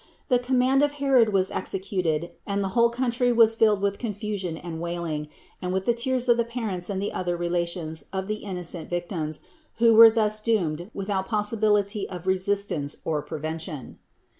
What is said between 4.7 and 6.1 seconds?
wailing, and with the